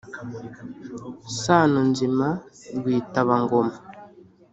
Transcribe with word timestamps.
sano 1.41 1.79
nzima 1.91 2.27
rwitaba-ngoma 2.77 3.75